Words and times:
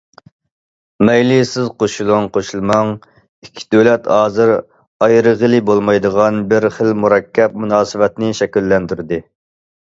مەيلى 1.07 1.35
سىز 1.49 1.65
قوشۇلۇڭ 1.83 2.29
قوشۇلماڭ 2.37 2.89
ئىككى 3.47 3.67
دۆلەت 3.75 4.09
ھازىر 4.13 4.55
ئايرىغىلى 5.09 5.61
بولمايدىغان 5.69 6.41
بىر 6.55 6.67
خىل 6.79 6.91
مۇرەككەپ 7.05 7.61
مۇناسىۋەتنى 7.65 8.33
شەكىللەندۈردى. 8.41 9.23